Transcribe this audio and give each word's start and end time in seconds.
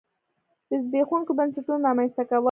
د 0.69 0.71
زبېښونکو 0.85 1.31
بنسټونو 1.37 1.85
رامنځته 1.87 2.23
کول. 2.29 2.39